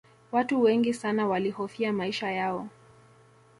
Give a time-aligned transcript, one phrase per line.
[0.31, 2.69] watu wengi sana walihofia maisha yao